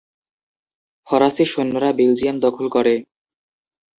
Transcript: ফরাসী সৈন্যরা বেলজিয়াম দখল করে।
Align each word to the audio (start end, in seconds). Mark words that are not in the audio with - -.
ফরাসী 1.07 1.45
সৈন্যরা 1.45 1.89
বেলজিয়াম 1.93 2.37
দখল 2.39 2.65
করে। 2.67 2.93